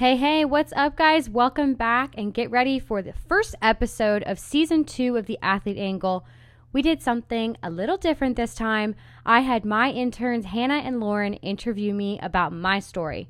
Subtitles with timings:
[0.00, 1.28] Hey, hey, what's up, guys?
[1.28, 5.76] Welcome back and get ready for the first episode of season two of The Athlete
[5.76, 6.24] Angle.
[6.72, 8.94] We did something a little different this time.
[9.26, 13.28] I had my interns, Hannah and Lauren, interview me about my story.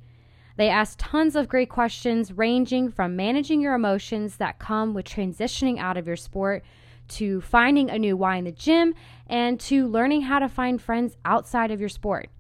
[0.57, 5.81] They asked tons of great questions, ranging from managing your emotions that come with transitioning
[5.81, 6.63] out of your sport
[7.09, 8.95] to finding a new why in the gym
[9.27, 12.31] and to learning how to find friends outside of your sport.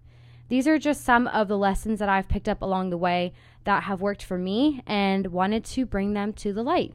[0.50, 3.32] These are just some of the lessons that I've picked up along the way
[3.64, 6.94] that have worked for me and wanted to bring them to the light.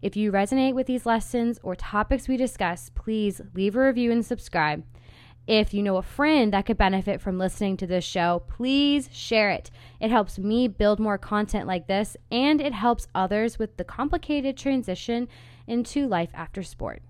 [0.00, 4.26] If you resonate with these lessons or topics we discuss, please leave a review and
[4.26, 4.84] subscribe.
[5.46, 9.50] If you know a friend that could benefit from listening to this show, please share
[9.50, 9.70] it.
[10.00, 14.56] It helps me build more content like this, and it helps others with the complicated
[14.56, 15.26] transition
[15.66, 17.02] into life after sport.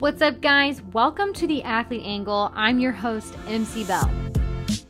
[0.00, 0.82] What's up, guys?
[0.82, 2.52] Welcome to the Athlete Angle.
[2.54, 4.10] I'm your host, MC Bell.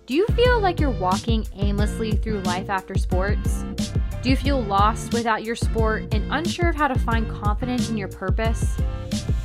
[0.07, 3.65] Do you feel like you're walking aimlessly through life after sports?
[4.23, 7.97] Do you feel lost without your sport and unsure of how to find confidence in
[7.97, 8.77] your purpose?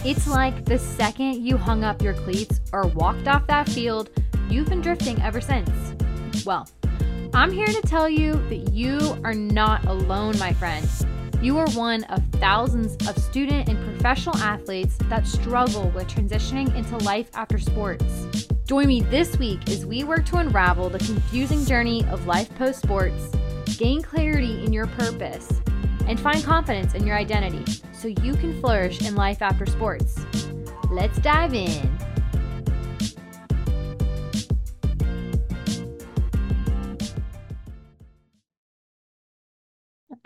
[0.04, 4.10] It's like the second you hung up your cleats or walked off that field,
[4.50, 5.70] you've been drifting ever since.
[6.46, 6.68] Well,
[7.34, 10.86] I'm here to tell you that you are not alone, my friend.
[11.42, 16.98] You are one of thousands of student and professional athletes that struggle with transitioning into
[16.98, 18.28] life after sports.
[18.70, 22.84] Join me this week as we work to unravel the confusing journey of life post
[22.84, 23.32] sports,
[23.80, 25.52] gain clarity in your purpose,
[26.06, 30.24] and find confidence in your identity so you can flourish in life after sports.
[30.92, 31.98] Let's dive in.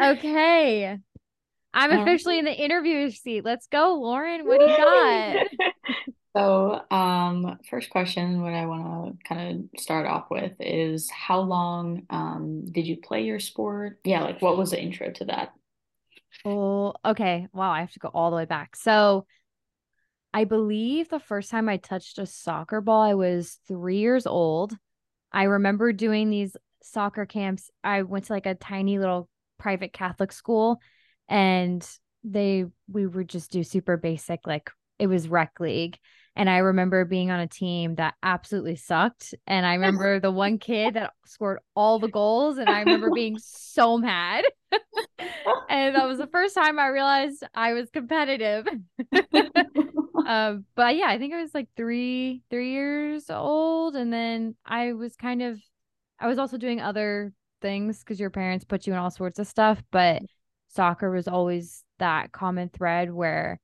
[0.01, 0.97] Okay.
[1.73, 3.45] I'm officially in the interview seat.
[3.45, 4.45] Let's go, Lauren.
[4.45, 4.77] What do you
[6.05, 6.13] got?
[6.35, 11.41] So, um, first question, what I want to kind of start off with is how
[11.41, 13.99] long um, did you play your sport?
[14.03, 15.53] Yeah, like what was the intro to that?
[16.43, 17.47] Oh, okay.
[17.53, 18.75] Wow, I have to go all the way back.
[18.75, 19.27] So,
[20.33, 24.75] I believe the first time I touched a soccer ball, I was three years old.
[25.31, 27.69] I remember doing these soccer camps.
[27.83, 29.29] I went to like a tiny little
[29.59, 30.79] private Catholic school,
[31.29, 31.87] and
[32.23, 35.97] they we would just do super basic, like it was rec league
[36.35, 39.35] and I remember being on a team that absolutely sucked.
[39.45, 42.57] And I remember the one kid that scored all the goals.
[42.57, 44.43] And I remember being so mad.
[45.69, 48.67] and that was the first time I realized I was competitive.
[50.25, 53.95] um, but yeah, I think I was like three, three years old.
[53.95, 55.59] And then I was kind of,
[56.19, 59.45] I was also doing other things because your parents put you in all sorts of
[59.45, 59.83] stuff.
[59.91, 60.23] But
[60.67, 63.59] soccer was always that common thread where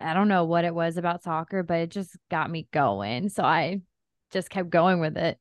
[0.00, 3.28] I don't know what it was about soccer, but it just got me going.
[3.28, 3.80] So I
[4.30, 5.38] just kept going with it.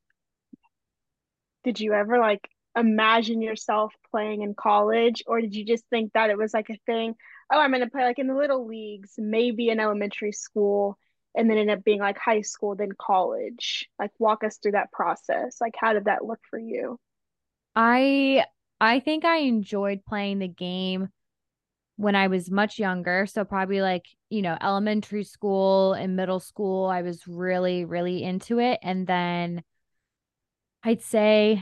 [1.64, 6.30] Did you ever like imagine yourself playing in college or did you just think that
[6.30, 7.16] it was like a thing?
[7.52, 10.98] Oh, I'm going to play like in the little leagues, maybe in elementary school
[11.36, 13.90] and then end up being like high school then college.
[14.00, 15.58] Like walk us through that process.
[15.62, 17.00] Like how did that look for you?
[17.76, 18.46] I
[18.82, 21.10] I think I enjoyed playing the game
[22.00, 23.26] when I was much younger.
[23.26, 28.60] So, probably like, you know, elementary school and middle school, I was really, really into
[28.60, 28.80] it.
[28.82, 29.64] And then
[30.82, 31.62] I'd say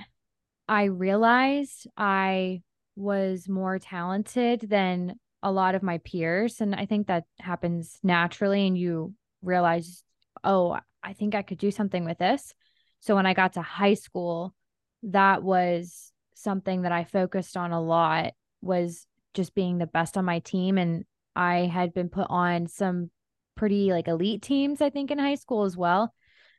[0.67, 2.61] I realized I
[2.95, 6.61] was more talented than a lot of my peers.
[6.61, 8.67] And I think that happens naturally.
[8.67, 10.03] And you realize,
[10.43, 12.53] oh, I think I could do something with this.
[12.99, 14.53] So, when I got to high school,
[15.01, 20.25] that was something that I focused on a lot was just being the best on
[20.25, 21.05] my team and
[21.35, 23.11] I had been put on some
[23.55, 26.13] pretty like elite teams I think in high school as well.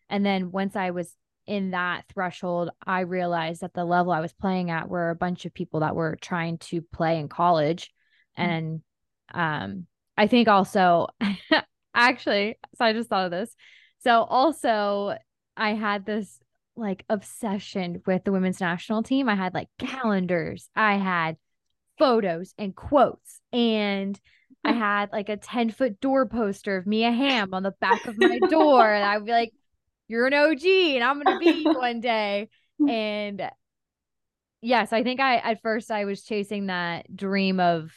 [0.09, 1.15] And then once I was
[1.47, 5.45] in that threshold, I realized that the level I was playing at were a bunch
[5.45, 7.93] of people that were trying to play in college.
[8.39, 8.51] Mm-hmm.
[8.51, 8.83] And
[9.35, 11.09] um I think also
[11.95, 13.55] actually, so I just thought of this.
[14.05, 15.19] So also
[15.57, 16.39] I had this
[16.77, 19.29] like obsession with the women's national team.
[19.29, 20.69] I had like calendars.
[20.77, 21.37] I had
[21.99, 23.41] photos and quotes.
[23.53, 24.19] And
[24.65, 28.17] I had like a 10 foot door poster of Mia Hamm on the back of
[28.19, 28.93] my door.
[28.93, 29.53] and I would be like,
[30.09, 32.49] You're an OG and I'm going to be one day.
[32.89, 33.43] And
[34.61, 37.93] yes, I think I at first I was chasing that dream of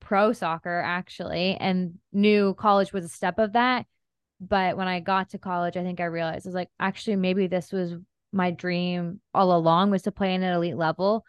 [0.00, 3.84] pro soccer actually and knew college was a step of that.
[4.40, 7.46] But when I got to college, I think I realized I was like, actually, maybe
[7.46, 7.92] this was
[8.32, 11.24] my dream all along was to play in an elite level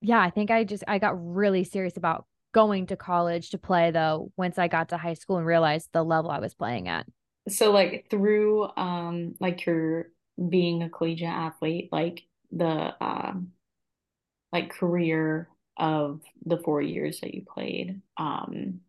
[0.00, 3.90] yeah, I think I just I got really serious about going to college to play
[3.90, 7.06] though once I got to high school and realized the level I was playing at.
[7.48, 10.08] So like through um like your
[10.48, 13.48] being a collegiate athlete, like the um
[14.52, 18.80] like career of the four years that you played, um,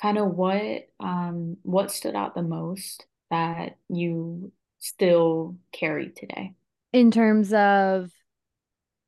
[0.00, 6.54] kind of what um what stood out the most that you still carry today?
[6.92, 8.10] In terms of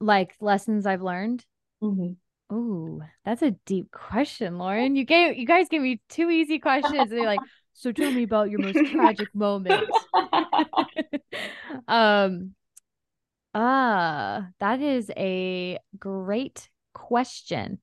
[0.03, 1.45] like lessons I've learned.
[1.83, 2.13] Mm-hmm.
[2.51, 4.97] Oh, that's a deep question, Lauren.
[4.97, 7.11] You gave you guys gave me two easy questions.
[7.11, 7.41] And you're like,
[7.73, 9.83] so tell me about your most tragic moment.
[11.89, 12.55] um
[13.55, 17.79] ah, that is a great question.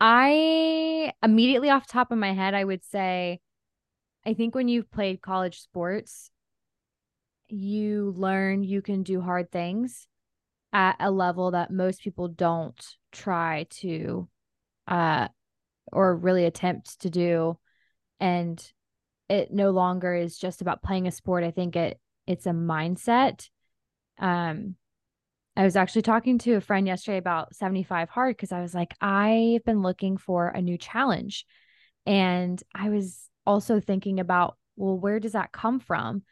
[0.00, 3.40] I immediately off top of my head, I would say
[4.26, 6.30] I think when you've played college sports,
[7.48, 10.06] you learn you can do hard things
[10.72, 12.80] at a level that most people don't
[13.12, 14.28] try to
[14.86, 15.28] uh
[15.92, 17.58] or really attempt to do.
[18.20, 18.62] And
[19.28, 21.44] it no longer is just about playing a sport.
[21.44, 23.48] I think it it's a mindset.
[24.18, 24.76] Um
[25.56, 28.94] i was actually talking to a friend yesterday about 75 hard because i was like
[29.00, 31.44] i've been looking for a new challenge.
[32.06, 36.22] And i was also thinking about well where does that come from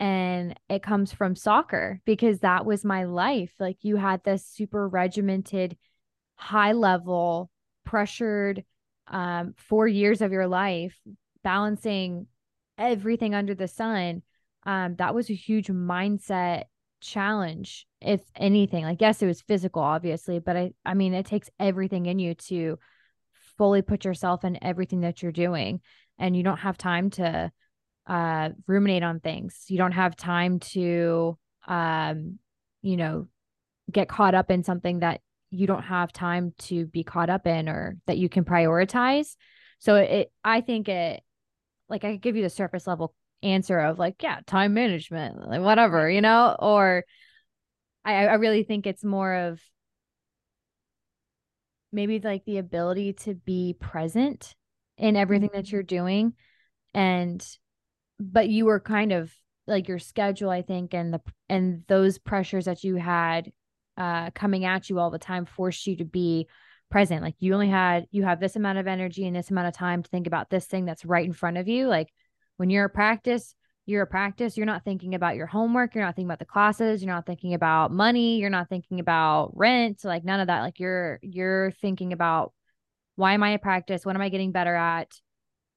[0.00, 3.52] and it comes from soccer because that was my life.
[3.60, 5.76] Like you had this super regimented,
[6.36, 7.50] high level,
[7.84, 8.64] pressured
[9.08, 10.98] um, four years of your life,
[11.44, 12.26] balancing
[12.78, 14.22] everything under the sun.
[14.64, 16.64] Um, that was a huge mindset
[17.02, 18.84] challenge, if anything.
[18.84, 22.34] Like, yes, it was physical, obviously, but I, I mean, it takes everything in you
[22.34, 22.78] to
[23.58, 25.80] fully put yourself in everything that you're doing,
[26.18, 27.52] and you don't have time to
[28.10, 29.66] uh, ruminate on things.
[29.68, 32.40] You don't have time to, um,
[32.82, 33.28] you know,
[33.90, 35.20] get caught up in something that
[35.50, 39.36] you don't have time to be caught up in or that you can prioritize.
[39.78, 41.22] So it, I think it,
[41.88, 43.14] like I could give you the surface level
[43.44, 47.04] answer of like, yeah, time management, like whatever, you know, or
[48.04, 49.60] I, I really think it's more of
[51.92, 54.56] maybe like the ability to be present
[54.98, 55.58] in everything mm-hmm.
[55.58, 56.32] that you're doing
[56.92, 57.46] and
[58.20, 59.32] but you were kind of
[59.66, 63.50] like your schedule i think and the and those pressures that you had
[63.96, 66.46] uh coming at you all the time forced you to be
[66.90, 67.22] present.
[67.22, 70.02] Like you only had you have this amount of energy and this amount of time
[70.02, 71.86] to think about this thing that's right in front of you.
[71.86, 72.08] Like
[72.56, 73.54] when you're at practice
[73.86, 74.56] you're at practice.
[74.56, 75.94] You're not thinking about your homework.
[75.94, 77.02] You're not thinking about the classes.
[77.02, 78.38] You're not thinking about money.
[78.38, 80.04] You're not thinking about rent.
[80.04, 80.60] Like none of that.
[80.60, 82.52] Like you're you're thinking about
[83.16, 84.06] why am i at practice?
[84.06, 85.12] What am i getting better at?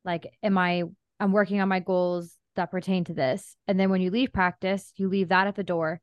[0.06, 0.84] Like am i
[1.20, 3.56] I'm working on my goals that pertain to this.
[3.68, 6.02] And then when you leave practice, you leave that at the door.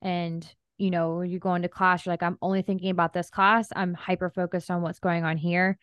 [0.00, 0.46] And,
[0.78, 3.68] you know, you go into class, you're like, I'm only thinking about this class.
[3.74, 5.78] I'm hyper focused on what's going on here.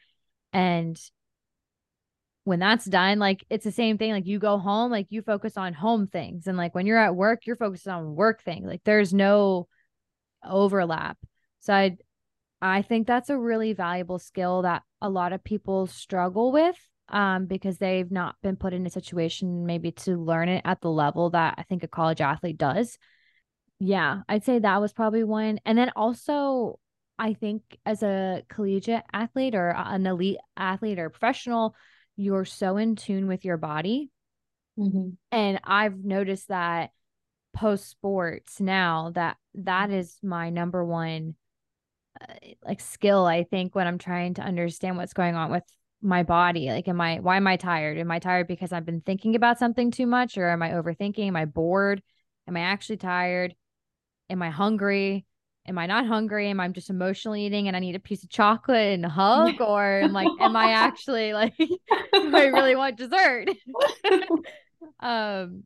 [0.52, 1.00] And
[2.44, 4.12] when that's done, like it's the same thing.
[4.12, 6.48] Like you go home, like you focus on home things.
[6.48, 8.68] And like when you're at work, you're focused on work things.
[8.68, 9.68] Like there's no
[10.44, 11.18] overlap.
[11.60, 11.98] So I
[12.62, 16.76] I think that's a really valuable skill that a lot of people struggle with
[17.10, 20.90] um, because they've not been put in a situation maybe to learn it at the
[20.90, 22.98] level that I think a college athlete does.
[23.80, 25.60] Yeah, I'd say that was probably one.
[25.66, 26.80] And then also,
[27.18, 31.76] I think as a collegiate athlete or an elite athlete or professional,
[32.16, 34.10] you're so in tune with your body.
[34.78, 35.10] Mm-hmm.
[35.32, 36.92] And I've noticed that
[37.54, 41.36] post sports now that that is my number one
[42.22, 45.64] uh, like skill i think when i'm trying to understand what's going on with
[46.02, 47.98] my body like am i why am i tired?
[47.98, 51.28] Am i tired because i've been thinking about something too much or am i overthinking?
[51.28, 52.02] Am i bored?
[52.48, 53.54] Am i actually tired?
[54.30, 55.26] Am i hungry?
[55.68, 56.48] Am i not hungry?
[56.48, 59.60] Am i just emotionally eating and i need a piece of chocolate and a hug
[59.60, 61.54] or am like am i actually like
[62.14, 63.50] i really want dessert?
[65.02, 65.64] Um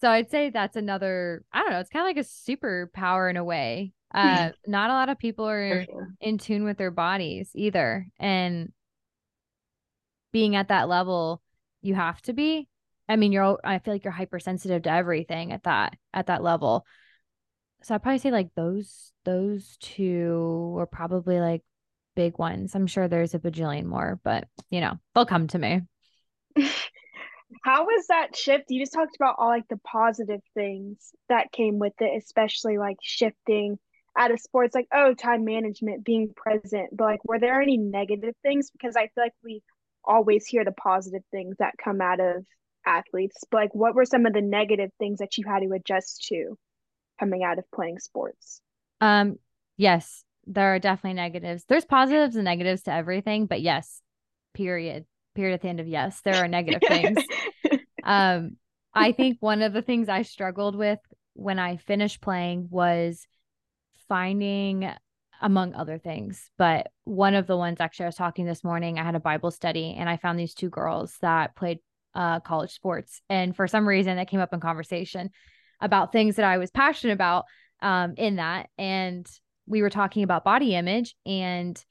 [0.00, 3.36] so i'd say that's another i don't know it's kind of like a superpower in
[3.36, 3.92] a way.
[4.14, 6.08] Uh not a lot of people are sure.
[6.20, 8.72] in tune with their bodies either and
[10.32, 11.42] being at that level,
[11.82, 12.68] you have to be.
[13.08, 16.86] I mean, you're I feel like you're hypersensitive to everything at that at that level.
[17.82, 21.62] So I'd probably say like those those two are probably like
[22.14, 22.74] big ones.
[22.74, 25.82] I'm sure there's a bajillion more, but you know, they'll come to me.
[27.64, 28.64] How was that shift?
[28.70, 32.96] You just talked about all like the positive things that came with it, especially like
[33.02, 33.78] shifting
[34.16, 36.96] out of sports, like oh, time management, being present.
[36.96, 38.70] But like, were there any negative things?
[38.70, 39.62] Because I feel like we
[40.04, 42.44] always hear the positive things that come out of
[42.86, 46.24] athletes but like what were some of the negative things that you had to adjust
[46.28, 46.58] to
[47.20, 48.60] coming out of playing sports?
[49.00, 49.36] Um
[49.76, 51.64] yes there are definitely negatives.
[51.68, 54.00] There's positives and negatives to everything but yes
[54.54, 55.06] period.
[55.34, 57.18] Period at the end of yes there are negative things.
[58.04, 58.56] Um
[58.94, 60.98] i think one of the things i struggled with
[61.34, 63.26] when i finished playing was
[64.08, 64.90] finding
[65.42, 66.50] among other things.
[66.56, 69.50] But one of the ones actually I was talking this morning, I had a Bible
[69.50, 71.80] study and I found these two girls that played
[72.14, 73.20] uh, college sports.
[73.28, 75.30] And for some reason, that came up in conversation
[75.80, 77.46] about things that I was passionate about
[77.82, 78.70] um, in that.
[78.78, 79.26] And
[79.66, 81.82] we were talking about body image and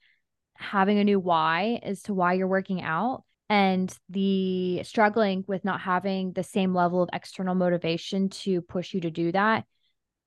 [0.54, 5.80] having a new why as to why you're working out and the struggling with not
[5.80, 9.64] having the same level of external motivation to push you to do that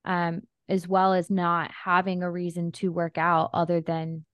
[0.03, 4.25] um, as well as not having a reason to work out other than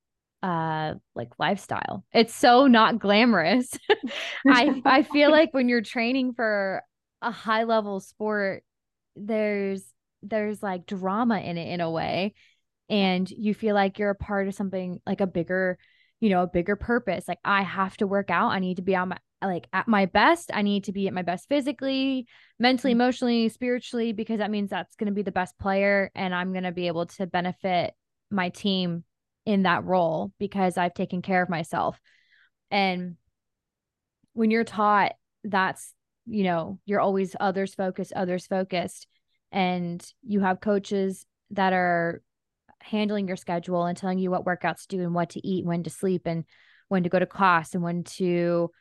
[0.44, 2.04] uh like lifestyle.
[2.14, 3.70] It's so not glamorous.
[4.48, 6.82] I I feel like when you're training for
[7.22, 8.64] a high level sport
[9.16, 9.84] there's
[10.24, 12.34] there's like drama in it in a way
[12.90, 15.78] and you feel like you're a part of something like a bigger
[16.20, 18.96] you know a bigger purpose like i have to work out i need to be
[18.96, 19.18] on my
[19.48, 22.28] like at my best i need to be at my best physically
[22.60, 23.02] mentally mm-hmm.
[23.02, 26.64] emotionally spiritually because that means that's going to be the best player and i'm going
[26.64, 27.94] to be able to benefit
[28.30, 29.04] my team
[29.46, 32.00] in that role because i've taken care of myself
[32.70, 33.16] and
[34.34, 35.94] when you're taught that's
[36.26, 39.08] you know you're always others focused others focused
[39.52, 42.22] and you have coaches that are
[42.80, 45.84] handling your schedule and telling you what workouts to do and what to eat when
[45.84, 46.46] to sleep and
[46.88, 48.72] when to go to class and when to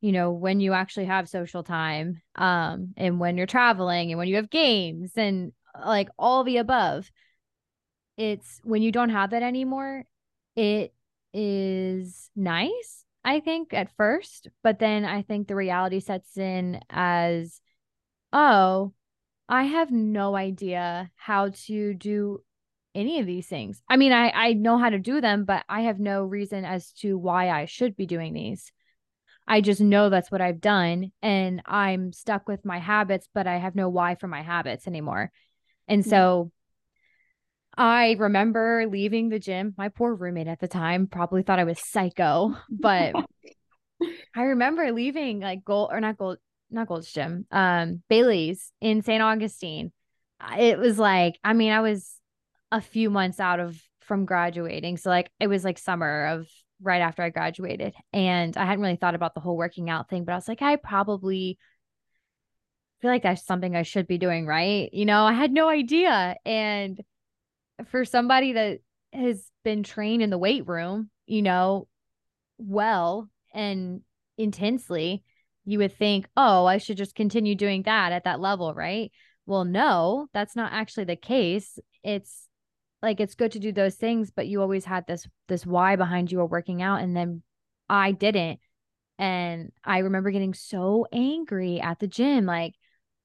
[0.00, 4.28] you know when you actually have social time um and when you're traveling and when
[4.28, 5.52] you have games and
[5.84, 7.10] like all the above
[8.16, 10.04] it's when you don't have that anymore
[10.56, 10.92] it
[11.32, 17.60] is nice i think at first but then i think the reality sets in as
[18.32, 18.92] oh
[19.48, 22.42] i have no idea how to do
[22.92, 23.80] any of these things.
[23.88, 26.90] I mean i i know how to do them but i have no reason as
[26.94, 28.72] to why i should be doing these
[29.46, 33.56] I just know that's what I've done and I'm stuck with my habits, but I
[33.56, 35.32] have no why for my habits anymore.
[35.88, 36.10] And hmm.
[36.10, 36.52] so
[37.76, 39.74] I remember leaving the gym.
[39.76, 43.14] My poor roommate at the time probably thought I was psycho, but
[44.34, 46.38] I remember leaving like gold or not gold,
[46.70, 49.22] not Gold's Gym, um, Bailey's in St.
[49.22, 49.92] Augustine.
[50.58, 52.14] It was like, I mean, I was
[52.72, 54.96] a few months out of from graduating.
[54.96, 56.48] So like it was like summer of
[56.82, 57.94] right after I graduated.
[58.12, 60.62] And I hadn't really thought about the whole working out thing, but I was like,
[60.62, 61.58] I probably
[63.00, 64.92] feel like that's something I should be doing, right?
[64.92, 66.36] You know, I had no idea.
[66.44, 67.00] And
[67.86, 68.80] for somebody that
[69.12, 71.88] has been trained in the weight room, you know,
[72.58, 74.02] well and
[74.36, 75.24] intensely,
[75.64, 79.10] you would think, oh, I should just continue doing that at that level, right?
[79.46, 81.78] Well, no, that's not actually the case.
[82.02, 82.48] It's
[83.02, 86.30] like it's good to do those things but you always had this this why behind
[86.30, 87.42] you were working out and then
[87.88, 88.60] i didn't.
[89.18, 92.74] And i remember getting so angry at the gym like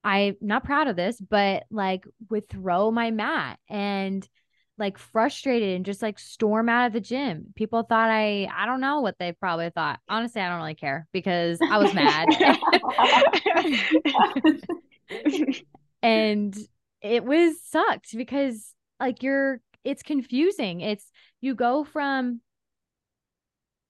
[0.04, 4.26] i'm not proud of this but like would throw my mat and
[4.78, 7.46] like frustrated and just like storm out of the gym.
[7.54, 10.00] People thought i i don't know what they probably thought.
[10.08, 12.28] Honestly i don't really care because i was mad.
[16.02, 16.56] And
[17.00, 20.80] it was sucked because like you're it's confusing.
[20.80, 22.40] It's you go from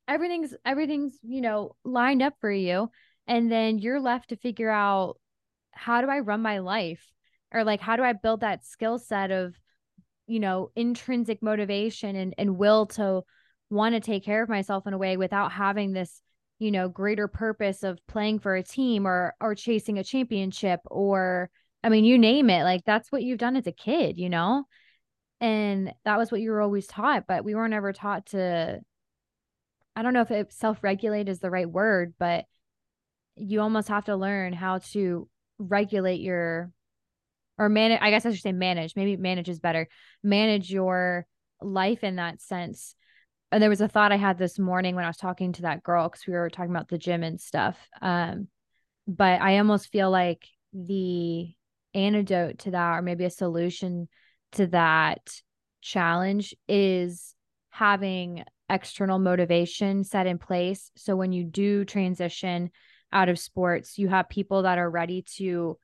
[0.09, 2.91] everything's everything's, you know, lined up for you
[3.27, 5.19] and then you're left to figure out
[5.73, 7.05] how do I run my life?
[7.53, 9.55] Or like how do I build that skill set of
[10.29, 13.23] you know, intrinsic motivation and and will to
[13.71, 16.21] want to take care of myself in a way without having this
[16.59, 21.51] you know greater purpose of playing for a team or or chasing a championship or
[21.85, 22.63] i mean you name it.
[22.63, 24.65] Like that's what you've done as a kid you know
[25.41, 28.81] and that was what you were always taught but we weren't ever taught to
[29.95, 32.45] i don't know if it self-regulate is the right word but
[33.37, 35.29] you almost have to learn how to
[35.59, 36.71] regulate your
[37.59, 39.89] or manage i guess i should say manage maybe manage is better
[40.23, 41.27] manage your
[41.63, 42.95] life in that sense.
[43.51, 45.83] And there was a thought i had this morning when i was talking to that
[45.83, 48.49] girl because we were talking about the gym and stuff um
[49.07, 51.55] but i almost feel like the
[51.95, 54.09] antidote to that or maybe a solution
[54.57, 55.41] to that
[55.81, 57.35] challenge is
[57.71, 60.91] having external motivation set in place.
[60.97, 62.71] So when you do transition
[63.13, 65.79] out of sports, you have people that are ready to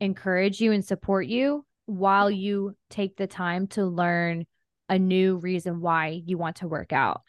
[0.00, 4.46] encourage you and support you while you take the time to learn
[4.88, 7.22] a new reason why you want to work out.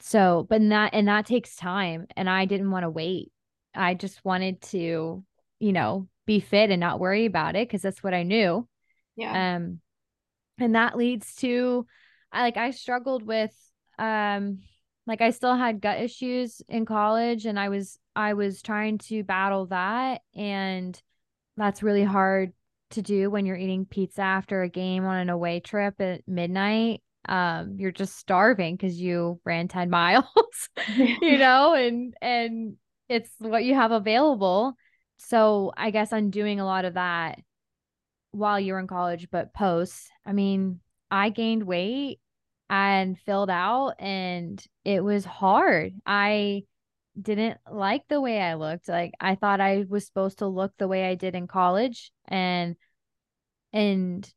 [0.00, 3.30] So, but that and that takes time and I didn't want to wait.
[3.74, 5.24] I just wanted to,
[5.60, 8.68] you know, be fit and not worry about it because that's what I knew.
[9.16, 9.56] Yeah.
[9.56, 9.80] Um
[10.62, 11.86] and that leads to
[12.32, 13.54] I like I struggled with
[13.98, 14.60] um
[15.06, 19.24] like I still had gut issues in college and I was I was trying to
[19.24, 21.00] battle that and
[21.56, 22.52] that's really hard
[22.90, 27.02] to do when you're eating pizza after a game on an away trip at midnight.
[27.28, 30.24] Um, you're just starving because you ran 10 miles,
[30.96, 32.76] you know, and and
[33.08, 34.74] it's what you have available.
[35.18, 37.38] So I guess I'm doing a lot of that
[38.32, 42.18] while you were in college, but post, I mean, I gained weight
[42.68, 45.92] and filled out and it was hard.
[46.06, 46.64] I
[47.20, 48.88] didn't like the way I looked.
[48.88, 52.76] Like I thought I was supposed to look the way I did in college and
[53.74, 54.28] and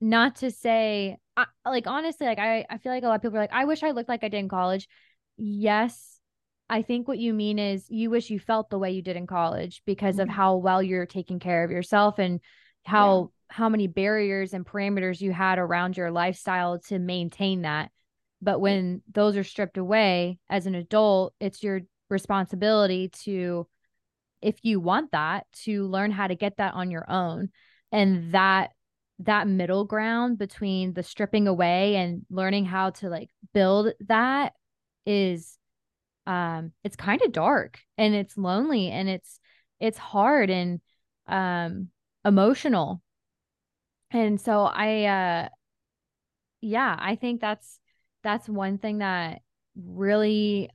[0.00, 3.36] not to say I, like honestly like I I feel like a lot of people
[3.36, 4.88] are like I wish I looked like I did in college.
[5.36, 6.18] Yes,
[6.70, 9.26] I think what you mean is you wish you felt the way you did in
[9.26, 10.22] college because mm-hmm.
[10.22, 12.40] of how well you're taking care of yourself and
[12.84, 13.32] how.
[13.52, 17.90] How many barriers and parameters you had around your lifestyle to maintain that.
[18.40, 23.66] But when those are stripped away as an adult, it's your responsibility to
[24.40, 27.50] if you want that to learn how to get that on your own.
[27.92, 28.70] And that
[29.20, 34.52] that middle ground between the stripping away and learning how to like build that
[35.06, 35.58] is
[36.26, 39.38] um it's kind of dark and it's lonely and it's
[39.78, 40.80] it's hard and
[41.28, 41.88] um
[42.24, 43.02] emotional
[44.12, 45.48] and so i uh
[46.60, 47.78] yeah i think that's
[48.22, 49.40] that's one thing that
[49.76, 50.70] really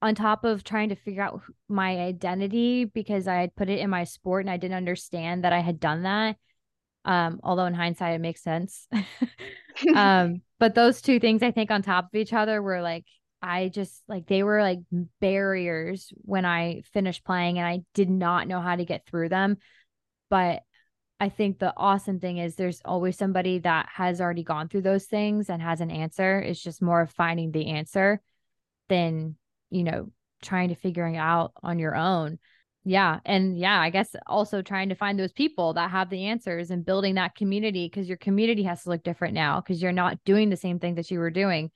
[0.00, 3.90] on top of trying to figure out my identity because I had put it in
[3.90, 6.36] my sport and I didn't understand that I had done that.
[7.04, 8.86] Um, although in hindsight it makes sense.
[9.94, 13.04] um, but those two things I think on top of each other were like
[13.40, 14.80] I just like they were like
[15.20, 19.58] barriers when I finished playing and I did not know how to get through them.
[20.28, 20.62] But
[21.20, 25.06] I think the awesome thing is there's always somebody that has already gone through those
[25.06, 26.38] things and has an answer.
[26.38, 28.20] It's just more of finding the answer
[28.88, 29.36] than
[29.70, 30.10] you know,
[30.42, 32.38] trying to figuring out on your own.
[32.84, 33.20] Yeah.
[33.24, 36.86] And yeah, I guess also trying to find those people that have the answers and
[36.86, 40.48] building that community because your community has to look different now because you're not doing
[40.48, 41.70] the same thing that you were doing.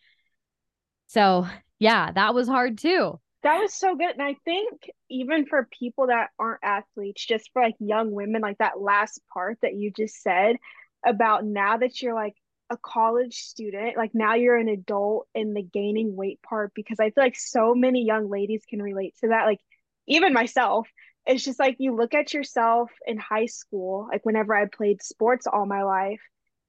[1.08, 1.46] So,
[1.78, 3.20] yeah, that was hard too.
[3.42, 4.10] That was so good.
[4.10, 8.58] And I think even for people that aren't athletes, just for like young women, like
[8.58, 10.56] that last part that you just said
[11.04, 12.36] about now that you're like
[12.70, 17.10] a college student, like now you're an adult in the gaining weight part because I
[17.10, 19.46] feel like so many young ladies can relate to that.
[19.46, 19.60] Like
[20.06, 20.88] even myself,
[21.26, 25.48] it's just like you look at yourself in high school, like whenever I played sports
[25.48, 26.20] all my life,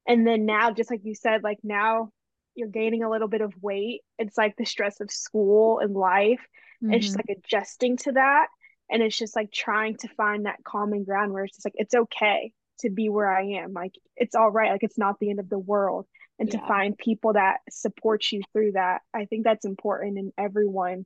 [0.08, 2.10] and then now, just like you said, like now
[2.56, 4.02] you're gaining a little bit of weight.
[4.20, 6.46] It's like the stress of school and life.
[6.84, 6.94] Mm-hmm.
[6.94, 8.48] It's just like adjusting to that.
[8.90, 11.96] And it's just like trying to find that common ground where it's just like, it's
[11.96, 13.74] okay to be where I am.
[13.74, 14.72] Like it's all right.
[14.72, 16.06] Like it's not the end of the world.
[16.40, 16.60] And yeah.
[16.60, 21.06] to find people that support you through that, I think that's important and everyone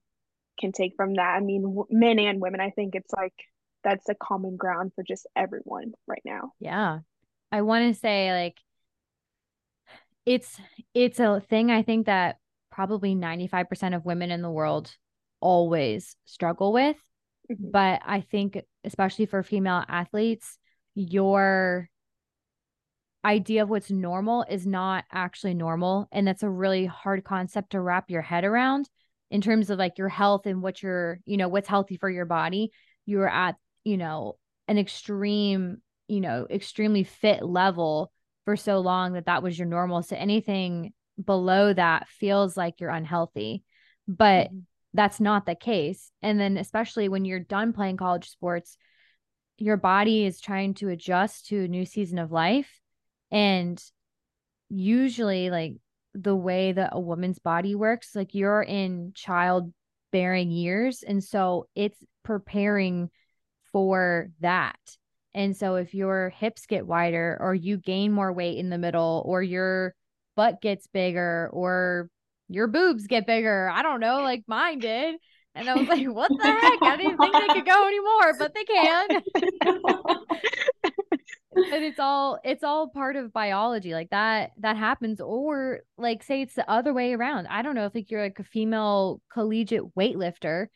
[0.60, 1.36] can take from that.
[1.36, 3.34] I mean, w- men and women, I think it's like
[3.84, 6.54] that's a common ground for just everyone right now.
[6.60, 7.00] Yeah.
[7.52, 8.58] I want to say like
[10.28, 10.60] it's
[10.94, 12.38] it's a thing I think that
[12.70, 14.94] probably 95% of women in the world
[15.40, 16.98] always struggle with.
[17.50, 17.72] Mm-hmm.
[17.72, 20.60] But I think especially for female athletes,
[20.96, 21.90] your
[23.24, 27.82] idea of what's normal is not actually normal and that's a really hard concept to
[27.82, 28.88] wrap your head around
[29.32, 32.26] in terms of like your health and what you're you know what's healthy for your
[32.26, 32.72] body
[33.06, 34.38] you're at you know
[34.70, 38.12] an extreme you know extremely fit level
[38.48, 40.02] for so long that that was your normal.
[40.02, 43.64] So anything below that feels like you're unhealthy
[44.08, 44.60] but mm-hmm.
[44.94, 46.12] that's not the case.
[46.22, 48.78] And then especially when you're done playing college sports
[49.60, 52.80] your body is trying to adjust to a new season of life.
[53.32, 53.82] And
[54.70, 55.74] usually like
[56.14, 61.04] the way that a woman's body works like you're in childbearing years.
[61.04, 63.10] And so it's preparing
[63.72, 64.78] for that
[65.34, 69.24] and so if your hips get wider or you gain more weight in the middle
[69.26, 69.94] or your
[70.36, 72.10] butt gets bigger or
[72.50, 75.16] your boobs get bigger i don't know like mine did
[75.58, 76.82] and I was like, what the heck?
[76.84, 79.10] I didn't think they could go anymore, but they can.
[81.74, 83.94] and it's all it's all part of biology.
[83.94, 85.20] Like that that happens.
[85.20, 87.48] Or like say it's the other way around.
[87.48, 90.68] I don't know if like you're like a female collegiate weightlifter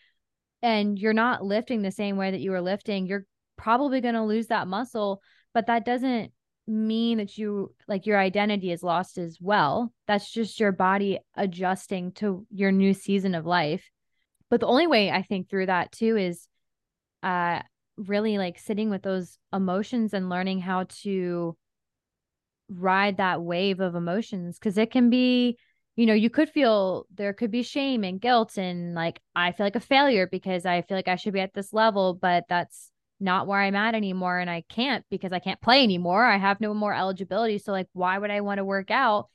[0.63, 3.25] and you're not lifting the same way that you were lifting, you're
[3.61, 5.21] probably gonna lose that muscle,
[5.53, 6.31] but that doesn't
[6.67, 9.93] mean that you like your identity is lost as well.
[10.07, 13.89] That's just your body adjusting to your new season of life
[14.51, 16.47] but the only way I think through that too is
[17.23, 17.61] uh
[17.97, 21.57] really like sitting with those emotions and learning how to
[22.69, 25.57] ride that wave of emotions because it can be
[25.95, 29.65] you know you could feel there could be shame and guilt and like i feel
[29.65, 32.90] like a failure because i feel like i should be at this level but that's
[33.21, 36.25] not where I'm at anymore and I can't because I can't play anymore.
[36.25, 37.57] I have no more eligibility.
[37.59, 39.29] So like why would I want to work out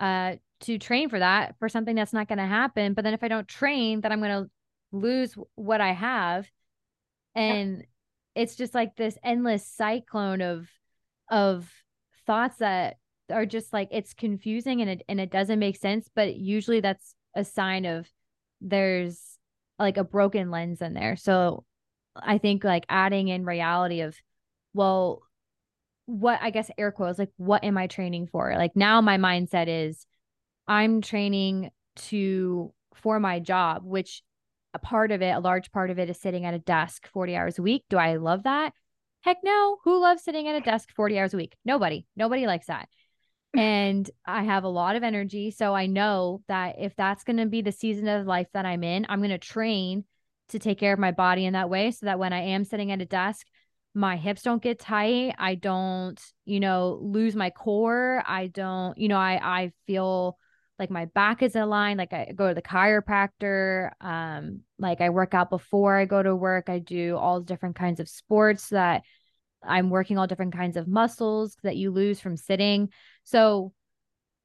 [0.00, 2.94] uh to train for that for something that's not going to happen?
[2.94, 4.50] But then if I don't train, then I'm going to
[4.92, 6.48] lose what I have.
[7.34, 7.84] And
[8.34, 10.68] it's just like this endless cyclone of
[11.30, 11.70] of
[12.26, 12.96] thoughts that
[13.30, 17.14] are just like it's confusing and it and it doesn't make sense, but usually that's
[17.34, 18.08] a sign of
[18.60, 19.38] there's
[19.78, 21.16] like a broken lens in there.
[21.16, 21.64] So
[22.22, 24.16] I think like adding in reality of,
[24.74, 25.22] well,
[26.06, 28.54] what I guess air quotes, like, what am I training for?
[28.56, 30.06] Like now my mindset is
[30.66, 31.70] I'm training
[32.08, 34.22] to for my job, which
[34.74, 37.36] a part of it, a large part of it is sitting at a desk 40
[37.36, 37.84] hours a week.
[37.88, 38.72] Do I love that?
[39.22, 39.78] Heck no.
[39.84, 41.56] Who loves sitting at a desk 40 hours a week?
[41.64, 42.06] Nobody.
[42.16, 42.88] Nobody likes that.
[43.56, 45.50] and I have a lot of energy.
[45.50, 48.84] So I know that if that's going to be the season of life that I'm
[48.84, 50.04] in, I'm going to train
[50.48, 52.92] to take care of my body in that way so that when I am sitting
[52.92, 53.46] at a desk,
[53.94, 55.34] my hips don't get tight.
[55.38, 58.22] I don't, you know, lose my core.
[58.26, 60.38] I don't, you know, I I feel
[60.78, 61.98] like my back is aligned.
[61.98, 63.90] Like I go to the chiropractor.
[64.00, 66.68] Um, like I work out before I go to work.
[66.68, 69.02] I do all different kinds of sports that
[69.62, 72.90] I'm working all different kinds of muscles that you lose from sitting.
[73.24, 73.72] So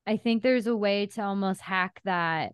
[0.08, 2.54] I think there's a way to almost hack that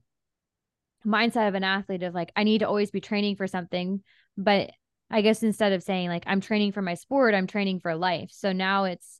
[1.05, 4.03] mindset of an athlete of like I need to always be training for something,
[4.37, 4.71] but
[5.11, 8.29] I guess instead of saying like I'm training for my sport, I'm training for life.
[8.31, 9.19] So now it's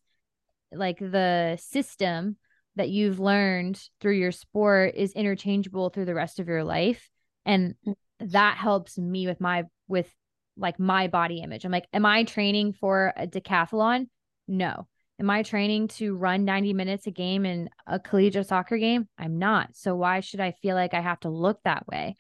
[0.72, 2.38] like the system
[2.76, 7.10] that you've learned through your sport is interchangeable through the rest of your life
[7.46, 7.96] and mm.
[8.20, 10.10] that helps me with my with
[10.56, 11.66] like my body image.
[11.66, 14.08] I'm like am I training for a decathlon?
[14.48, 14.88] No.
[15.20, 19.10] Am I training to run 90 minutes a game in a collegiate soccer game?
[19.18, 19.76] I'm not.
[19.76, 22.16] So why should I feel like I have to look that way?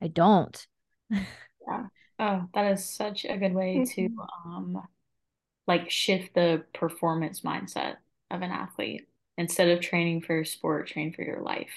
[0.00, 0.66] I don't.
[1.10, 1.86] yeah.
[2.20, 4.50] Oh, that is such a good way to mm-hmm.
[4.50, 4.82] um
[5.66, 7.96] like shift the performance mindset
[8.30, 9.08] of an athlete.
[9.36, 11.72] Instead of training for your sport, train for your life.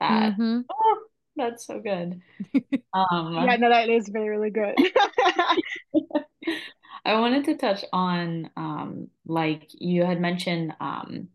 [0.00, 0.62] That mm-hmm.
[0.68, 0.98] oh,
[1.36, 2.20] that's so good.
[2.92, 4.74] Um Yeah, no, that is very, really good.
[7.06, 11.28] I wanted to touch on um, like you had mentioned um,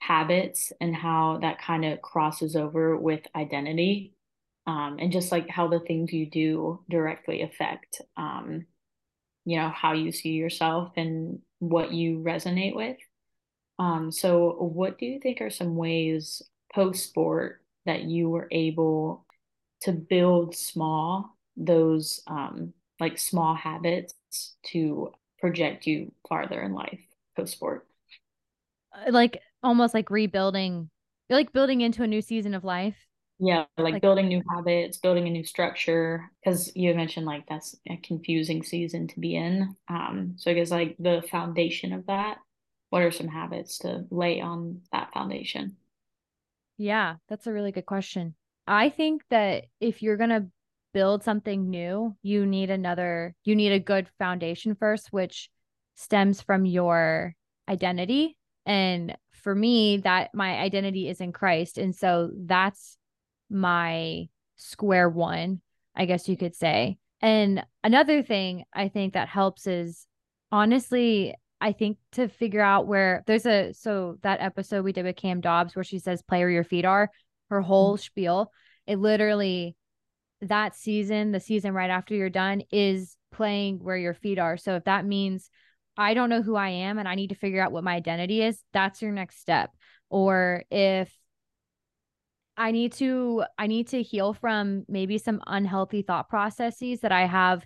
[0.00, 4.14] habits and how that kind of crosses over with identity
[4.66, 8.66] um, and just like how the things you do directly affect um,
[9.44, 12.98] you know how you see yourself and what you resonate with.
[13.78, 16.42] Um, so what do you think are some ways
[16.74, 19.26] post sport that you were able
[19.82, 24.14] to build small those um, like small habits
[24.66, 27.00] to project you farther in life
[27.36, 27.86] post sport?
[28.92, 30.90] Uh, like almost like rebuilding,
[31.30, 32.96] like building into a new season of life.
[33.40, 36.30] Yeah, like, like building new habits, building a new structure.
[36.42, 39.76] Because you mentioned like that's a confusing season to be in.
[39.88, 42.38] Um, so I guess like the foundation of that.
[42.90, 45.76] What are some habits to lay on that foundation?
[46.78, 48.34] Yeah, that's a really good question.
[48.66, 50.48] I think that if you're gonna
[50.92, 55.50] build something new, you need another, you need a good foundation first, which
[55.94, 57.34] stems from your
[57.68, 58.36] identity.
[58.66, 61.78] And for me, that my identity is in Christ.
[61.78, 62.96] And so that's
[63.50, 65.60] my square one,
[65.94, 66.98] I guess you could say.
[67.20, 70.06] And another thing I think that helps is
[70.52, 75.16] honestly, I think to figure out where there's a so that episode we did with
[75.16, 77.10] Cam Dobbs where she says play where your feet are,
[77.50, 78.02] her whole mm-hmm.
[78.02, 78.52] spiel,
[78.86, 79.74] it literally
[80.42, 84.56] that season, the season right after you're done, is playing where your feet are.
[84.56, 85.50] So if that means
[85.96, 88.42] I don't know who I am and I need to figure out what my identity
[88.42, 89.70] is, that's your next step.
[90.08, 91.12] Or if
[92.56, 97.26] I need to I need to heal from maybe some unhealthy thought processes that I
[97.26, 97.64] have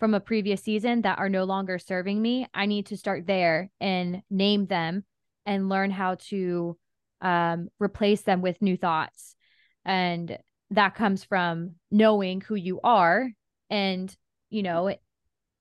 [0.00, 2.46] from a previous season that are no longer serving me.
[2.52, 5.04] I need to start there and name them
[5.46, 6.76] and learn how to
[7.20, 9.36] um, replace them with new thoughts.
[9.84, 10.36] And
[10.72, 13.30] that comes from knowing who you are
[13.70, 14.14] and
[14.50, 14.94] you know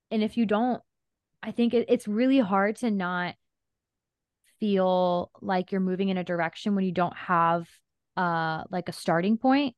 [0.09, 0.81] and if you don't
[1.43, 3.35] i think it, it's really hard to not
[4.61, 7.67] feel like you're moving in a direction when you don't have
[8.15, 9.75] uh like a starting point.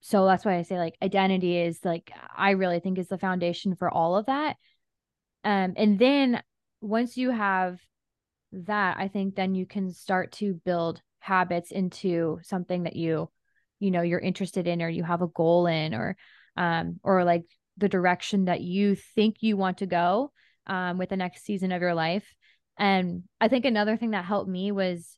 [0.00, 3.74] So that's why i say like identity is like i really think is the foundation
[3.74, 4.56] for all of that.
[5.44, 6.42] Um and then
[6.80, 7.80] once you have
[8.52, 13.28] that i think then you can start to build habits into something that you
[13.80, 16.16] you know you're interested in or you have a goal in or
[16.56, 17.44] um or like
[17.76, 20.30] the direction that you think you want to go
[20.66, 22.34] um with the next season of your life
[22.78, 25.16] and i think another thing that helped me was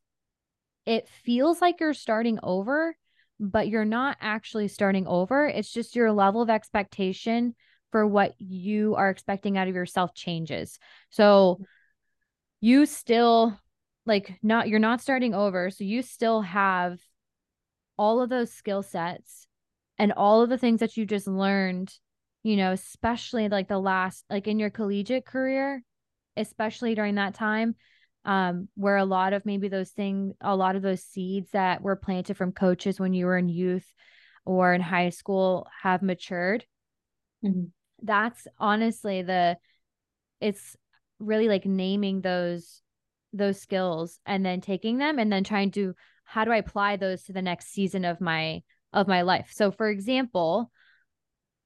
[0.87, 2.97] it feels like you're starting over
[3.39, 7.55] but you're not actually starting over it's just your level of expectation
[7.93, 10.79] for what you are expecting out of yourself changes.
[11.11, 11.61] So
[12.61, 13.57] you still
[14.07, 16.99] like not you're not starting over, so you still have
[18.03, 19.47] all of those skill sets
[19.97, 21.95] and all of the things that you just learned,
[22.43, 25.85] you know, especially like the last like in your collegiate career,
[26.37, 27.77] especially during that time
[28.25, 31.95] um, where a lot of maybe those things, a lot of those seeds that were
[31.95, 33.87] planted from coaches when you were in youth
[34.45, 36.65] or in high school have matured.
[37.45, 37.67] Mm-hmm.
[38.03, 39.59] That's honestly the,
[40.41, 40.77] it's
[41.21, 42.81] really like naming those
[43.33, 47.25] those skills and then taking them and then trying to how do I apply those
[47.25, 49.51] to the next season of my of my life.
[49.53, 50.71] So for example,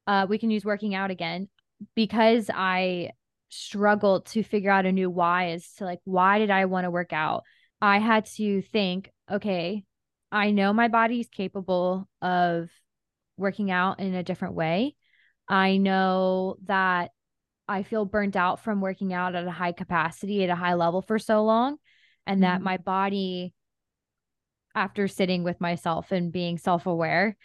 [0.06, 1.48] uh, we can use working out again
[1.94, 3.10] because I
[3.48, 6.90] struggled to figure out a new why as to like why did I want to
[6.90, 7.44] work out?
[7.80, 9.84] I had to think, okay,
[10.32, 12.70] I know my body is capable of
[13.36, 14.96] working out in a different way.
[15.48, 17.10] I know that
[17.68, 21.02] I feel burnt out from working out at a high capacity at a high level
[21.02, 21.76] for so long
[22.26, 22.42] and mm-hmm.
[22.42, 23.52] that my body
[24.76, 27.36] after sitting with myself and being self-aware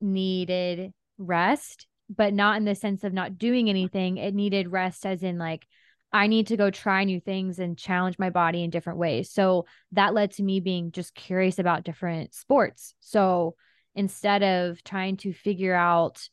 [0.00, 4.16] needed rest but not in the sense of not doing anything.
[4.16, 5.66] It needed rest, as in, like,
[6.10, 9.30] I need to go try new things and challenge my body in different ways.
[9.30, 12.94] So that led to me being just curious about different sports.
[13.00, 13.56] So
[13.94, 16.26] instead of trying to figure out,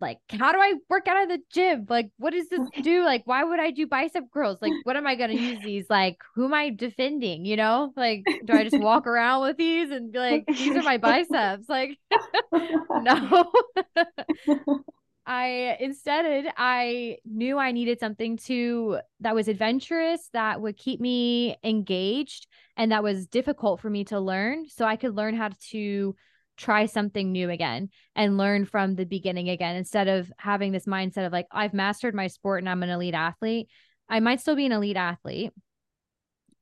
[0.00, 1.86] like, how do I work out at the gym?
[1.88, 3.04] Like, what does this do?
[3.04, 4.58] Like, why would I do bicep curls?
[4.60, 5.86] Like, what am I going to use these?
[5.88, 7.44] Like, who am I defending?
[7.44, 10.82] You know, like, do I just walk around with these and be like, these are
[10.82, 11.68] my biceps?
[11.68, 11.98] Like,
[13.02, 13.50] no.
[15.26, 21.56] I instead I knew I needed something to that was adventurous that would keep me
[21.64, 26.14] engaged and that was difficult for me to learn so I could learn how to
[26.56, 31.26] try something new again and learn from the beginning again instead of having this mindset
[31.26, 33.68] of like I've mastered my sport and I'm an elite athlete.
[34.08, 35.52] I might still be an elite athlete.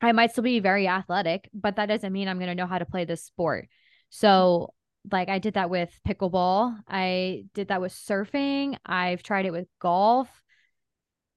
[0.00, 2.78] I might still be very athletic, but that doesn't mean I'm going to know how
[2.78, 3.68] to play this sport.
[4.11, 4.72] So
[5.11, 6.76] like I did that with pickleball.
[6.88, 8.76] I did that with surfing.
[8.85, 10.28] I've tried it with golf.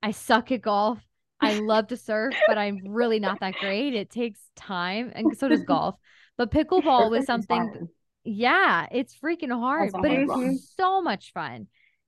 [0.03, 0.99] I suck at golf.
[1.41, 3.93] I love to surf, but I'm really not that great.
[3.93, 5.95] It takes time, and so does golf.
[6.37, 7.89] But pickleball was something.
[8.25, 11.67] Yeah, it's freaking hard, but it's so much fun.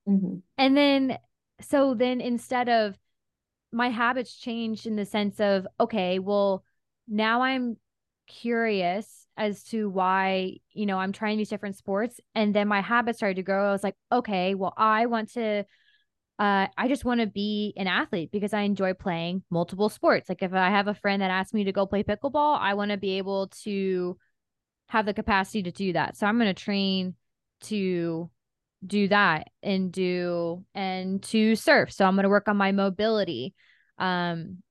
[0.10, 0.38] Mm-hmm.
[0.58, 1.18] And then,
[1.62, 2.98] so then instead of
[3.72, 6.64] my habits changed in the sense of, okay, well,
[7.08, 7.78] now I'm
[8.28, 12.20] curious as to why, you know, I'm trying these different sports.
[12.34, 13.70] And then my habits started to grow.
[13.70, 15.66] I was like, okay, well, I want to,
[16.40, 20.30] uh, I just want to be an athlete because I enjoy playing multiple sports.
[20.30, 22.92] Like if I have a friend that asks me to go play pickleball, I want
[22.92, 24.18] to be able to
[24.88, 26.18] have the capacity to do that.
[26.18, 27.16] So I'm going to train
[27.62, 28.30] to
[28.86, 31.92] do that and do and to surf.
[31.92, 33.54] So I'm going to work on my mobility.
[33.98, 34.64] Um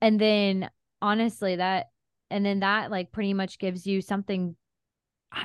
[0.00, 1.86] and then honestly that
[2.30, 4.54] and then that like pretty much gives you something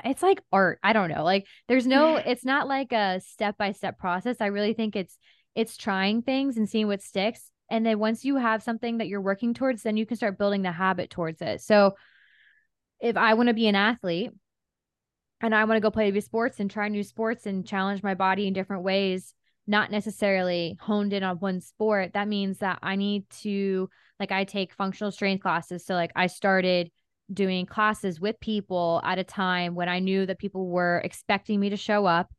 [0.03, 3.71] it's like art i don't know like there's no it's not like a step by
[3.71, 5.17] step process i really think it's
[5.55, 9.21] it's trying things and seeing what sticks and then once you have something that you're
[9.21, 11.95] working towards then you can start building the habit towards it so
[12.99, 14.31] if i want to be an athlete
[15.41, 18.47] and i want to go play sports and try new sports and challenge my body
[18.47, 19.33] in different ways
[19.67, 24.43] not necessarily honed in on one sport that means that i need to like I
[24.43, 25.85] take functional strength classes.
[25.85, 26.91] So like I started
[27.31, 31.69] doing classes with people at a time when I knew that people were expecting me
[31.69, 32.29] to show up.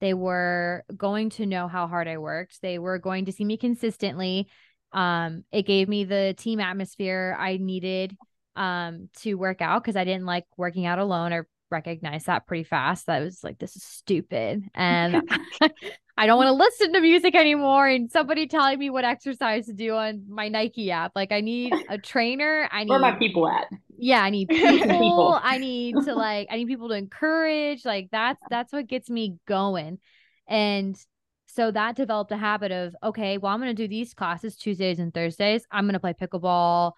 [0.00, 2.62] They were going to know how hard I worked.
[2.62, 4.48] They were going to see me consistently.
[4.92, 8.16] Um, it gave me the team atmosphere I needed
[8.56, 11.32] um to work out because I didn't like working out alone.
[11.32, 13.06] I recognized that pretty fast.
[13.06, 14.64] That was like, this is stupid.
[14.74, 15.22] And
[16.16, 17.86] I don't want to listen to music anymore.
[17.88, 21.12] And somebody telling me what exercise to do on my Nike app.
[21.14, 22.68] Like I need a trainer.
[22.70, 23.68] I need where my people at.
[23.96, 24.86] Yeah, I need people.
[24.86, 25.38] people.
[25.40, 27.84] I need to like I need people to encourage.
[27.84, 29.98] Like that's that's what gets me going.
[30.46, 30.96] And
[31.46, 35.14] so that developed a habit of okay, well, I'm gonna do these classes Tuesdays and
[35.14, 35.64] Thursdays.
[35.70, 36.92] I'm gonna play pickleball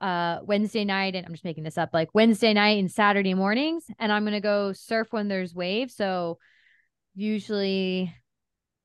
[0.00, 3.84] uh Wednesday night and I'm just making this up like Wednesday night and Saturday mornings
[3.98, 5.96] and I'm going to go surf when there's waves.
[5.96, 6.38] So
[7.14, 8.14] usually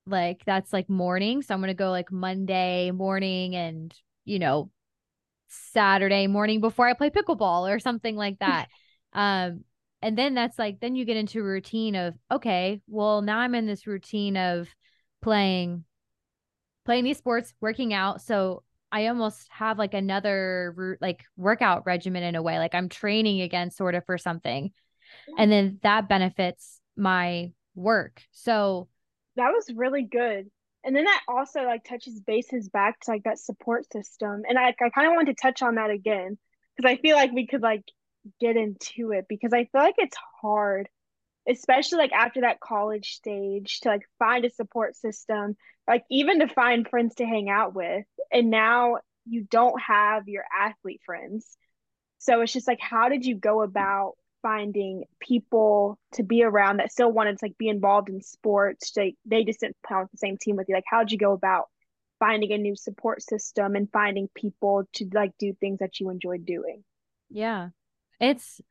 [0.08, 1.42] like that's like morning.
[1.42, 3.94] So I'm going to go like Monday morning and
[4.26, 4.72] you know
[5.50, 8.68] Saturday morning before I play pickleball or something like that.
[9.14, 9.64] Um
[10.02, 13.56] and then that's like then you get into a routine of okay well now I'm
[13.56, 14.68] in this routine of
[15.22, 15.86] playing
[16.86, 18.22] playing these sports working out.
[18.22, 22.60] So I almost have like another like workout regimen in a way.
[22.60, 24.72] Like I'm training again, sort of for something.
[25.38, 25.54] And mm.
[25.54, 28.22] then that benefits my work.
[28.32, 28.88] So
[29.36, 30.50] that was really good.
[30.84, 34.68] and then that also like touches bases back to like that support system and i,
[34.70, 36.38] I kind of want to touch on that again
[36.76, 37.84] because i feel like we could like
[38.40, 40.88] get into it because i feel like it's hard
[41.48, 45.56] especially like after that college stage to like find a support system
[45.88, 48.06] like even to find friends to hang out with.
[48.32, 51.58] And now you don't have your athlete friends.
[52.20, 56.92] So it's just like how did you go about finding people to be around that
[56.92, 58.92] still wanted to like be involved in sports?
[58.96, 60.76] They they just didn't play on the same team with you.
[60.76, 61.66] Like how'd you go about
[62.20, 66.46] finding a new support system and finding people to like do things that you enjoyed
[66.46, 66.84] doing?
[67.30, 67.70] Yeah.
[68.22, 68.62] It's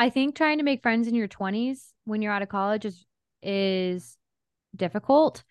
[0.00, 3.04] i think trying to make friends in your 20s when you're out of college is
[3.42, 4.16] is
[4.74, 5.42] difficult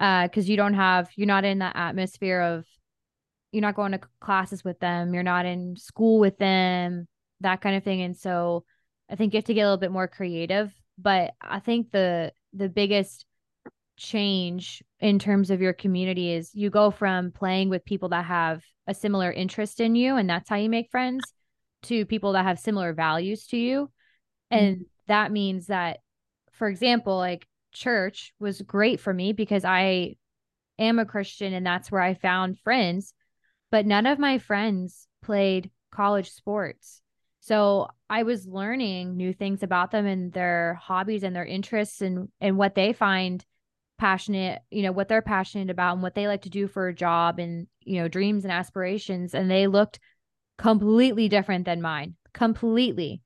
[0.00, 2.64] uh because you don't have you're not in that atmosphere of
[3.52, 7.06] you're not going to classes with them you're not in school with them
[7.40, 8.02] that kind of thing.
[8.02, 8.64] And so
[9.10, 10.72] i think you have to get a little bit more creative.
[10.98, 13.24] But i think the the biggest
[13.96, 18.62] change in terms of your community is you go from playing with people that have
[18.86, 21.22] a similar interest in you and that's how you make friends
[21.82, 23.90] to people that have similar values to you
[24.50, 24.84] and mm-hmm.
[25.08, 25.98] that means that
[26.52, 30.14] for example like church was great for me because i
[30.78, 33.14] am a christian and that's where i found friends
[33.70, 37.02] but none of my friends played college sports.
[37.40, 42.28] So I was learning new things about them and their hobbies and their interests and
[42.40, 43.44] and what they find
[43.98, 46.94] passionate, you know, what they're passionate about and what they like to do for a
[46.94, 50.00] job and, you know, dreams and aspirations and they looked
[50.60, 52.14] completely different than mine.
[52.34, 53.22] Completely.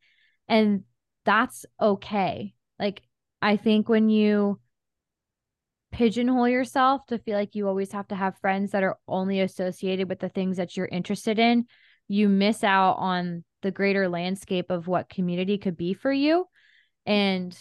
[0.49, 0.85] And
[1.25, 2.55] that's okay.
[2.79, 3.03] Like
[3.43, 4.61] I think when you
[5.91, 10.09] pigeonhole yourself to feel like you always have to have friends that are only associated
[10.09, 11.67] with the things that you're interested in,
[12.07, 16.47] you miss out on the greater landscape of what community could be for you.
[17.05, 17.57] And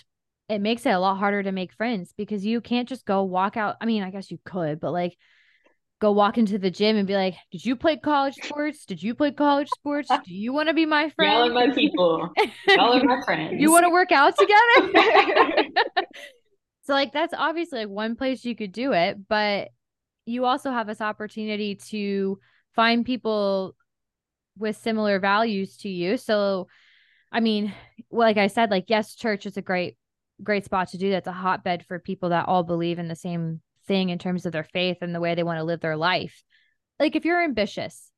[0.50, 3.58] it makes it a lot harder to make friends because you can't just go walk
[3.58, 3.78] out.
[3.82, 5.18] I mean, I guess you could, but like
[6.04, 8.86] go walk into the gym and be like, Did you play college sports?
[8.86, 10.10] Did you play college sports?
[10.10, 11.32] Do you want to be my friend?
[11.32, 12.30] Y'all are my people.
[12.68, 13.56] Y'all are my friends.
[13.58, 15.70] You want to work out together?
[16.86, 19.70] So like that's obviously like one place you could do it, but
[20.26, 22.40] you also have this opportunity to
[22.76, 23.74] find people
[24.58, 26.18] with similar values to you.
[26.18, 26.68] So
[27.32, 27.74] I mean,
[28.12, 29.96] like I said, like yes, church is a great
[30.44, 33.62] great spot to do that's a hotbed for people that all believe in the same
[33.88, 36.44] thing in terms of their faith and the way they want to live their life.
[37.00, 38.12] Like if you're ambitious,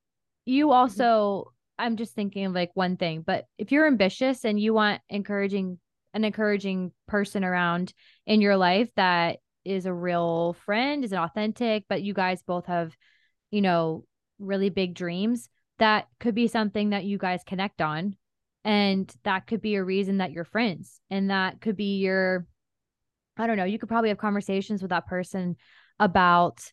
[0.45, 0.73] you mm-hmm.
[0.73, 5.01] also I'm just thinking of like one thing, but if you're ambitious and you want
[5.09, 5.79] encouraging
[6.13, 7.93] an encouraging person around
[8.25, 12.67] in your life that is a real friend, is an authentic, but you guys both
[12.67, 12.95] have,
[13.51, 14.05] you know,
[14.39, 15.49] really big dreams,
[15.79, 18.15] that could be something that you guys connect on.
[18.63, 20.99] And that could be a reason that you're friends.
[21.09, 22.47] And that could be your,
[23.37, 25.55] I don't know, you could probably have conversations with that person
[25.99, 26.71] about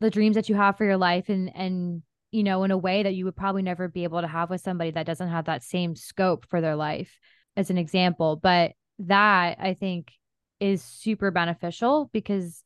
[0.00, 3.02] the dreams that you have for your life and, and, you know, in a way
[3.02, 5.62] that you would probably never be able to have with somebody that doesn't have that
[5.62, 7.18] same scope for their life
[7.56, 10.12] as an example, but that I think
[10.60, 12.62] is super beneficial because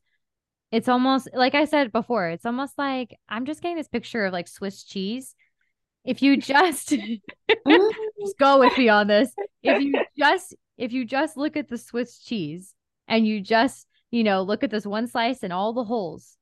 [0.71, 4.33] it's almost like I said before, it's almost like I'm just getting this picture of
[4.33, 5.33] like Swiss cheese.
[6.03, 7.19] If you just mm.
[8.21, 11.77] just go with me on this, if you just if you just look at the
[11.77, 12.75] Swiss cheese
[13.07, 16.37] and you just, you know, look at this one slice and all the holes,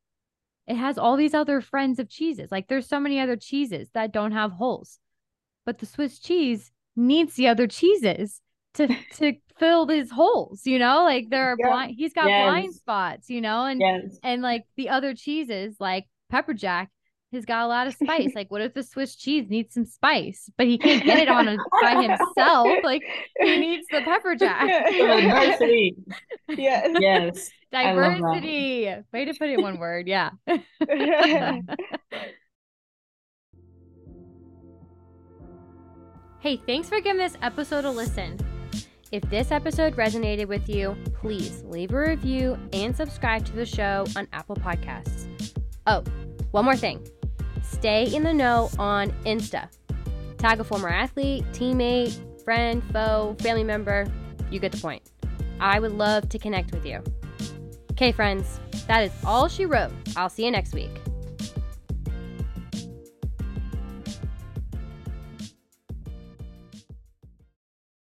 [0.67, 2.51] it has all these other friends of cheeses.
[2.51, 4.99] Like there's so many other cheeses that don't have holes.
[5.65, 8.41] But the Swiss cheese needs the other cheeses
[8.75, 11.67] to to fill these holes you know like there are yeah.
[11.67, 12.45] blind he's got yes.
[12.45, 14.19] blind spots you know and yes.
[14.21, 16.91] and like the other cheeses like pepper jack
[17.36, 18.32] has got a lot of spice.
[18.36, 21.48] Like what if the swiss cheese needs some spice but he can't get it on
[21.48, 22.67] a, by himself?
[22.84, 23.04] Like
[23.39, 24.67] he needs the pepper jack.
[24.91, 25.95] Diversity.
[26.50, 27.50] Yeah yes.
[27.71, 28.89] Diversity.
[29.13, 30.08] Way to put it in one word.
[30.08, 30.32] Yeah.
[36.45, 38.38] Hey, thanks for giving this episode a listen.
[39.12, 44.06] If this episode resonated with you, please leave a review and subscribe to the show
[44.15, 45.26] on Apple Podcasts.
[45.88, 46.04] Oh,
[46.52, 47.04] one more thing
[47.66, 49.70] stay in the know on Insta.
[50.38, 54.06] Tag a former athlete, teammate, friend, foe, family member.
[54.52, 55.02] You get the point.
[55.60, 57.02] I would love to connect with you.
[57.92, 59.92] Okay, friends, that is all she wrote.
[60.16, 60.92] I'll see you next week.